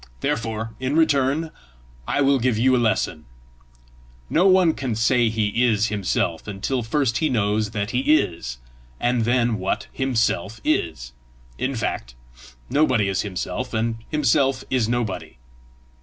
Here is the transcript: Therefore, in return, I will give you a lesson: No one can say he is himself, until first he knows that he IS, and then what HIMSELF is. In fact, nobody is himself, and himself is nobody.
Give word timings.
Therefore, 0.21 0.73
in 0.79 0.95
return, 0.95 1.51
I 2.07 2.21
will 2.21 2.39
give 2.39 2.57
you 2.57 2.75
a 2.75 2.81
lesson: 2.81 3.25
No 4.31 4.47
one 4.47 4.73
can 4.73 4.95
say 4.95 5.29
he 5.29 5.63
is 5.63 5.89
himself, 5.89 6.47
until 6.47 6.81
first 6.81 7.19
he 7.19 7.29
knows 7.29 7.69
that 7.69 7.91
he 7.91 8.15
IS, 8.19 8.57
and 8.99 9.25
then 9.25 9.59
what 9.59 9.85
HIMSELF 9.93 10.59
is. 10.63 11.13
In 11.59 11.75
fact, 11.75 12.15
nobody 12.67 13.09
is 13.09 13.21
himself, 13.21 13.75
and 13.75 13.97
himself 14.09 14.63
is 14.71 14.89
nobody. 14.89 15.37